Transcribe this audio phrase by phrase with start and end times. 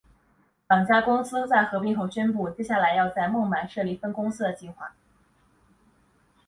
[0.67, 4.95] 两家公司在合并后宣布接下来要在孟买设立分公司的计划。